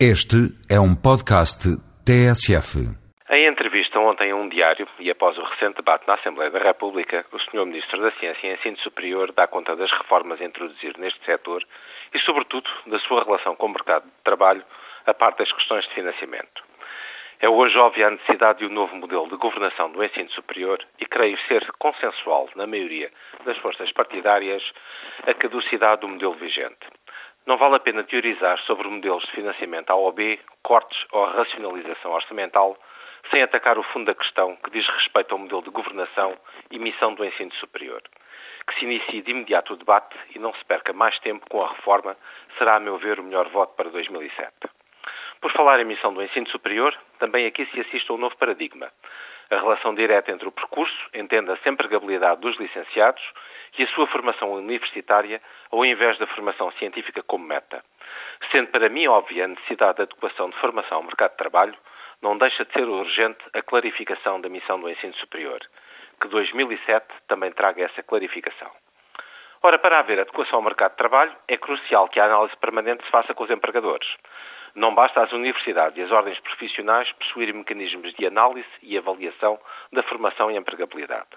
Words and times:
Este 0.00 0.50
é 0.68 0.80
um 0.80 0.92
podcast 0.96 1.70
TSF. 2.04 2.82
Em 3.30 3.46
entrevista 3.46 4.00
ontem 4.00 4.32
a 4.32 4.34
um 4.34 4.48
diário 4.48 4.88
e 4.98 5.08
após 5.08 5.38
o 5.38 5.44
recente 5.44 5.76
debate 5.76 6.08
na 6.08 6.14
Assembleia 6.14 6.50
da 6.50 6.58
República, 6.58 7.24
o 7.30 7.38
Sr. 7.38 7.64
Ministro 7.64 8.02
da 8.02 8.10
Ciência 8.18 8.48
e 8.48 8.54
Ensino 8.54 8.76
Superior 8.78 9.30
dá 9.30 9.46
conta 9.46 9.76
das 9.76 9.92
reformas 9.92 10.40
a 10.40 10.44
introduzir 10.44 10.98
neste 10.98 11.24
setor 11.24 11.64
e, 12.12 12.18
sobretudo, 12.18 12.68
da 12.88 12.98
sua 12.98 13.22
relação 13.22 13.54
com 13.54 13.66
o 13.66 13.68
mercado 13.68 14.02
de 14.06 14.24
trabalho, 14.24 14.64
a 15.06 15.14
parte 15.14 15.38
das 15.38 15.52
questões 15.52 15.84
de 15.84 15.94
financiamento. 15.94 16.64
É 17.38 17.48
hoje 17.48 17.78
óbvia 17.78 18.08
a 18.08 18.10
necessidade 18.10 18.58
de 18.58 18.66
um 18.66 18.74
novo 18.74 18.96
modelo 18.96 19.28
de 19.28 19.36
governação 19.36 19.92
do 19.92 20.02
ensino 20.02 20.30
superior 20.30 20.84
e 20.98 21.06
creio 21.06 21.38
ser 21.46 21.64
consensual, 21.78 22.48
na 22.56 22.66
maioria 22.66 23.12
das 23.44 23.56
forças 23.58 23.92
partidárias, 23.92 24.62
a 25.24 25.34
caducidade 25.34 26.00
do 26.00 26.08
modelo 26.08 26.34
vigente. 26.34 26.84
Não 27.46 27.58
vale 27.58 27.76
a 27.76 27.80
pena 27.80 28.02
teorizar 28.04 28.58
sobre 28.60 28.88
modelos 28.88 29.22
de 29.24 29.32
financiamento 29.32 29.90
A 29.90 29.94
ou 29.94 30.10
B, 30.12 30.40
cortes 30.62 31.04
ou 31.12 31.26
racionalização 31.26 32.12
orçamental, 32.12 32.74
sem 33.30 33.42
atacar 33.42 33.78
o 33.78 33.82
fundo 33.82 34.06
da 34.06 34.14
questão 34.14 34.56
que 34.56 34.70
diz 34.70 34.86
respeito 34.88 35.32
ao 35.32 35.38
modelo 35.38 35.62
de 35.62 35.68
governação 35.68 36.36
e 36.70 36.78
missão 36.78 37.14
do 37.14 37.22
ensino 37.22 37.52
superior. 37.54 38.02
Que 38.66 38.74
se 38.78 38.86
inicie 38.86 39.20
de 39.20 39.30
imediato 39.30 39.74
o 39.74 39.76
debate 39.76 40.16
e 40.34 40.38
não 40.38 40.54
se 40.54 40.64
perca 40.64 40.94
mais 40.94 41.18
tempo 41.18 41.44
com 41.50 41.62
a 41.62 41.68
reforma, 41.68 42.16
será, 42.56 42.76
a 42.76 42.80
meu 42.80 42.96
ver, 42.96 43.20
o 43.20 43.22
melhor 43.22 43.46
voto 43.50 43.74
para 43.74 43.90
2007. 43.90 44.50
Por 45.42 45.52
falar 45.52 45.78
em 45.80 45.84
missão 45.84 46.14
do 46.14 46.22
ensino 46.22 46.48
superior, 46.48 46.98
também 47.18 47.44
aqui 47.44 47.66
se 47.66 47.80
assiste 47.80 48.10
a 48.10 48.14
um 48.14 48.18
novo 48.18 48.36
paradigma. 48.38 48.90
A 49.50 49.56
relação 49.56 49.94
direta 49.94 50.30
entre 50.30 50.48
o 50.48 50.52
percurso, 50.52 51.10
entenda-se 51.12 51.68
a 51.68 51.72
empregabilidade 51.72 52.40
dos 52.40 52.56
licenciados, 52.58 53.22
e 53.78 53.82
a 53.82 53.88
sua 53.88 54.06
formação 54.06 54.52
universitária, 54.52 55.40
ao 55.70 55.84
invés 55.84 56.16
da 56.18 56.26
formação 56.28 56.70
científica 56.72 57.22
como 57.22 57.44
meta. 57.44 57.84
Sendo 58.50 58.68
para 58.68 58.88
mim 58.88 59.06
óbvia 59.06 59.44
a 59.44 59.48
necessidade 59.48 59.96
de 59.96 60.02
adequação 60.02 60.50
de 60.50 60.56
formação 60.58 60.98
ao 60.98 61.02
mercado 61.02 61.32
de 61.32 61.38
trabalho, 61.38 61.74
não 62.22 62.38
deixa 62.38 62.64
de 62.64 62.72
ser 62.72 62.84
urgente 62.84 63.44
a 63.52 63.62
clarificação 63.62 64.40
da 64.40 64.48
missão 64.48 64.80
do 64.80 64.88
ensino 64.88 65.14
superior. 65.14 65.60
Que 66.20 66.28
2007 66.28 67.06
também 67.26 67.50
traga 67.52 67.84
essa 67.84 68.02
clarificação. 68.02 68.70
Ora, 69.62 69.78
para 69.78 69.98
haver 69.98 70.20
adequação 70.20 70.56
ao 70.56 70.62
mercado 70.62 70.92
de 70.92 70.98
trabalho, 70.98 71.34
é 71.48 71.56
crucial 71.56 72.08
que 72.08 72.20
a 72.20 72.26
análise 72.26 72.56
permanente 72.58 73.04
se 73.04 73.10
faça 73.10 73.34
com 73.34 73.44
os 73.44 73.50
empregadores. 73.50 74.06
Não 74.74 74.92
basta 74.92 75.22
às 75.22 75.32
universidades 75.32 75.96
e 75.96 76.02
às 76.02 76.10
ordens 76.10 76.38
profissionais 76.40 77.10
possuírem 77.12 77.54
mecanismos 77.54 78.12
de 78.14 78.26
análise 78.26 78.68
e 78.82 78.98
avaliação 78.98 79.56
da 79.92 80.02
formação 80.02 80.50
e 80.50 80.56
empregabilidade. 80.56 81.28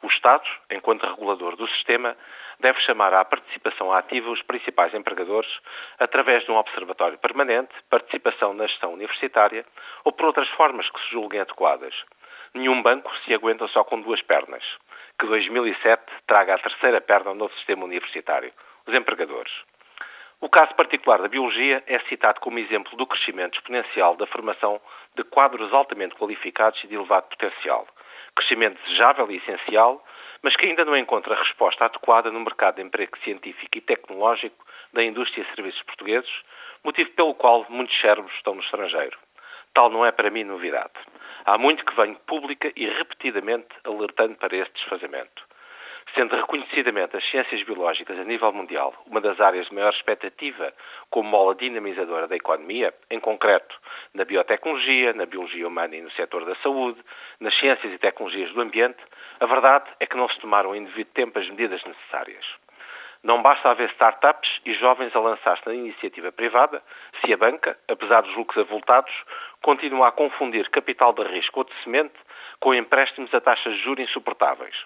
O 0.00 0.06
Estado, 0.06 0.44
enquanto 0.70 1.04
regulador 1.04 1.56
do 1.56 1.66
sistema, 1.66 2.16
deve 2.60 2.80
chamar 2.82 3.12
à 3.12 3.24
participação 3.24 3.92
ativa 3.92 4.30
os 4.30 4.40
principais 4.42 4.94
empregadores 4.94 5.50
através 5.98 6.44
de 6.44 6.52
um 6.52 6.56
observatório 6.56 7.18
permanente, 7.18 7.74
participação 7.90 8.54
na 8.54 8.68
gestão 8.68 8.92
universitária 8.92 9.66
ou 10.04 10.12
por 10.12 10.26
outras 10.26 10.48
formas 10.50 10.88
que 10.88 11.00
se 11.00 11.10
julguem 11.10 11.40
adequadas. 11.40 11.94
Nenhum 12.54 12.80
banco 12.80 13.10
se 13.24 13.34
aguenta 13.34 13.66
só 13.68 13.82
com 13.82 14.00
duas 14.00 14.22
pernas. 14.22 14.62
Que 15.18 15.26
2007 15.26 16.00
traga 16.28 16.54
a 16.54 16.58
terceira 16.58 17.00
perna 17.00 17.30
ao 17.30 17.34
novo 17.34 17.52
sistema 17.54 17.84
universitário, 17.84 18.52
os 18.86 18.94
empregadores. 18.94 19.52
O 20.44 20.48
caso 20.50 20.74
particular 20.74 21.22
da 21.22 21.26
biologia 21.26 21.82
é 21.86 21.98
citado 22.00 22.38
como 22.38 22.58
exemplo 22.58 22.94
do 22.98 23.06
crescimento 23.06 23.56
exponencial 23.56 24.14
da 24.14 24.26
formação 24.26 24.78
de 25.16 25.24
quadros 25.24 25.72
altamente 25.72 26.14
qualificados 26.16 26.84
e 26.84 26.86
de 26.86 26.94
elevado 26.94 27.30
potencial. 27.30 27.86
Crescimento 28.36 28.78
desejável 28.82 29.30
e 29.30 29.38
essencial, 29.38 30.04
mas 30.42 30.54
que 30.54 30.66
ainda 30.66 30.84
não 30.84 30.98
encontra 30.98 31.34
resposta 31.34 31.86
adequada 31.86 32.30
no 32.30 32.40
mercado 32.40 32.74
de 32.74 32.82
emprego 32.82 33.16
científico 33.20 33.78
e 33.78 33.80
tecnológico 33.80 34.62
da 34.92 35.02
indústria 35.02 35.40
e 35.44 35.54
serviços 35.54 35.82
portugueses, 35.84 36.42
motivo 36.84 37.10
pelo 37.12 37.34
qual 37.34 37.64
muitos 37.70 37.98
cérebros 37.98 38.34
estão 38.34 38.54
no 38.54 38.60
estrangeiro. 38.60 39.18
Tal 39.72 39.88
não 39.88 40.04
é 40.04 40.12
para 40.12 40.30
mim 40.30 40.44
novidade. 40.44 40.92
Há 41.46 41.56
muito 41.56 41.86
que 41.86 41.96
venho 41.96 42.16
pública 42.26 42.70
e 42.76 42.86
repetidamente 42.86 43.74
alertando 43.82 44.34
para 44.34 44.54
este 44.54 44.74
desfazamento 44.74 45.53
sendo 46.14 46.36
reconhecidamente 46.36 47.16
as 47.16 47.24
ciências 47.30 47.62
biológicas 47.64 48.18
a 48.18 48.24
nível 48.24 48.52
mundial 48.52 48.94
uma 49.06 49.20
das 49.20 49.40
áreas 49.40 49.66
de 49.66 49.74
maior 49.74 49.92
expectativa 49.92 50.72
como 51.10 51.28
mola 51.28 51.54
dinamizadora 51.54 52.28
da 52.28 52.36
economia, 52.36 52.94
em 53.10 53.20
concreto 53.20 53.74
na 54.14 54.24
biotecnologia, 54.24 55.12
na 55.12 55.26
biologia 55.26 55.66
humana 55.66 55.96
e 55.96 56.02
no 56.02 56.10
setor 56.12 56.44
da 56.44 56.54
saúde, 56.56 57.00
nas 57.40 57.56
ciências 57.58 57.92
e 57.92 57.98
tecnologias 57.98 58.52
do 58.52 58.60
ambiente, 58.60 58.98
a 59.40 59.46
verdade 59.46 59.90
é 60.00 60.06
que 60.06 60.16
não 60.16 60.28
se 60.28 60.38
tomaram 60.40 60.74
em 60.74 60.84
devido 60.84 61.08
tempo 61.08 61.38
as 61.38 61.48
medidas 61.48 61.82
necessárias. 61.84 62.44
Não 63.24 63.40
basta 63.40 63.70
haver 63.70 63.88
startups 63.92 64.60
e 64.66 64.74
jovens 64.74 65.16
a 65.16 65.18
lançar-se 65.18 65.66
na 65.66 65.74
iniciativa 65.74 66.30
privada 66.30 66.82
se 67.24 67.32
a 67.32 67.36
banca, 67.38 67.74
apesar 67.88 68.20
dos 68.20 68.36
lucros 68.36 68.58
avultados, 68.58 69.10
continua 69.62 70.08
a 70.08 70.12
confundir 70.12 70.68
capital 70.68 71.14
de 71.14 71.22
risco 71.22 71.60
ou 71.60 71.64
de 71.64 71.72
semente 71.82 72.12
com 72.60 72.74
empréstimos 72.74 73.32
a 73.32 73.40
taxas 73.40 73.76
de 73.76 73.82
juros 73.82 74.04
insuportáveis. 74.04 74.76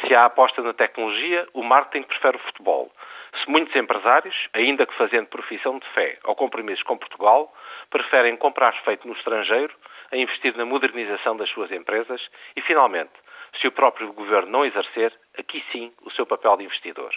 Se 0.00 0.14
há 0.14 0.24
aposta 0.24 0.62
na 0.62 0.72
tecnologia, 0.72 1.48
o 1.52 1.64
marketing 1.64 2.06
prefere 2.06 2.36
o 2.36 2.40
futebol. 2.40 2.92
Se 3.42 3.50
muitos 3.50 3.74
empresários, 3.74 4.36
ainda 4.52 4.86
que 4.86 4.94
fazendo 4.94 5.26
profissão 5.26 5.80
de 5.80 5.88
fé 5.88 6.16
ou 6.22 6.36
compromissos 6.36 6.84
com 6.84 6.96
Portugal, 6.96 7.52
preferem 7.90 8.36
comprar 8.36 8.72
feito 8.84 9.08
no 9.08 9.14
estrangeiro 9.14 9.74
a 10.12 10.16
investir 10.16 10.56
na 10.56 10.64
modernização 10.64 11.36
das 11.36 11.50
suas 11.50 11.72
empresas 11.72 12.24
e, 12.54 12.60
finalmente, 12.62 13.10
se 13.60 13.66
o 13.66 13.72
próprio 13.72 14.12
governo 14.12 14.52
não 14.52 14.64
exercer, 14.64 15.12
aqui 15.36 15.64
sim 15.72 15.92
o 16.02 16.10
seu 16.12 16.24
papel 16.24 16.56
de 16.56 16.64
investidor 16.64 17.12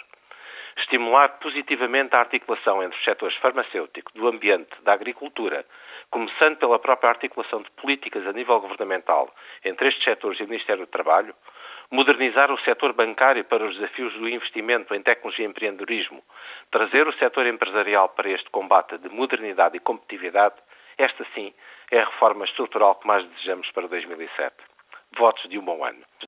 estimular 0.76 1.38
positivamente 1.38 2.14
a 2.14 2.20
articulação 2.20 2.82
entre 2.82 2.98
os 2.98 3.04
setores 3.04 3.36
farmacêutico, 3.36 4.12
do 4.14 4.26
ambiente, 4.28 4.70
da 4.82 4.92
agricultura, 4.92 5.64
começando 6.10 6.56
pela 6.58 6.78
própria 6.78 7.10
articulação 7.10 7.62
de 7.62 7.70
políticas 7.72 8.26
a 8.26 8.32
nível 8.32 8.60
governamental 8.60 9.32
entre 9.64 9.88
estes 9.88 10.04
setores 10.04 10.38
e 10.40 10.44
o 10.44 10.48
Ministério 10.48 10.86
do 10.86 10.90
Trabalho, 10.90 11.34
modernizar 11.90 12.50
o 12.50 12.58
setor 12.60 12.92
bancário 12.92 13.44
para 13.44 13.64
os 13.64 13.76
desafios 13.76 14.12
do 14.14 14.28
investimento 14.28 14.94
em 14.94 15.02
tecnologia 15.02 15.44
e 15.44 15.48
empreendedorismo, 15.48 16.22
trazer 16.70 17.06
o 17.06 17.12
setor 17.14 17.46
empresarial 17.46 18.08
para 18.08 18.30
este 18.30 18.50
combate 18.50 18.98
de 18.98 19.08
modernidade 19.08 19.76
e 19.76 19.80
competitividade, 19.80 20.56
esta 20.98 21.24
sim 21.34 21.52
é 21.90 22.00
a 22.00 22.04
reforma 22.04 22.44
estrutural 22.44 22.94
que 22.96 23.06
mais 23.06 23.24
desejamos 23.28 23.70
para 23.72 23.86
2007. 23.86 24.54
Votos 25.16 25.48
de 25.48 25.58
um 25.58 25.64
bom 25.64 25.84
ano. 25.84 26.04